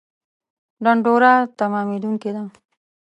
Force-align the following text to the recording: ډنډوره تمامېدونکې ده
ډنډوره 0.83 1.33
تمامېدونکې 1.59 2.29
ده 2.35 2.43